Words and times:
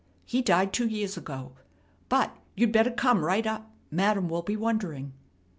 He 0.25 0.41
died 0.41 0.73
two 0.73 0.87
years 0.87 1.15
ago. 1.15 1.51
But 2.09 2.35
you 2.55 2.65
better 2.65 2.89
come 2.89 3.23
right 3.23 3.45
up. 3.45 3.69
Madam 3.91 4.29
will 4.29 4.41
be 4.41 4.55
wondering." 4.57 5.13